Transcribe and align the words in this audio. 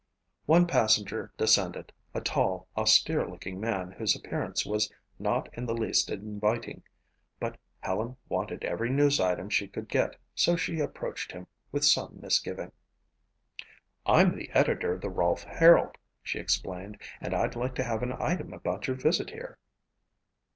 One 0.47 0.65
passenger 0.65 1.31
descended, 1.37 1.91
a 2.15 2.21
tall, 2.21 2.67
austere 2.75 3.29
looking 3.29 3.59
man 3.59 3.91
whose 3.91 4.15
appearance 4.15 4.65
was 4.65 4.91
not 5.19 5.47
in 5.53 5.67
the 5.67 5.75
least 5.75 6.09
inviting 6.09 6.81
but 7.39 7.59
Helen 7.81 8.17
wanted 8.27 8.63
every 8.63 8.89
news 8.89 9.19
item 9.19 9.47
she 9.51 9.67
could 9.67 9.87
get 9.87 10.15
so 10.33 10.55
she 10.55 10.79
approached 10.79 11.31
him, 11.33 11.45
with 11.71 11.85
some 11.85 12.17
misgiving. 12.19 12.71
"I'm 14.03 14.35
the 14.35 14.49
editor 14.53 14.95
for 14.95 15.01
the 15.01 15.09
Rolfe 15.11 15.43
Herald," 15.43 15.99
she 16.23 16.39
explained, 16.39 16.99
"and 17.21 17.35
I'd 17.35 17.55
like 17.55 17.75
to 17.75 17.83
have 17.83 18.01
an 18.01 18.13
item 18.17 18.53
about 18.53 18.87
your 18.87 18.95
visit 18.95 19.29
here." 19.29 19.59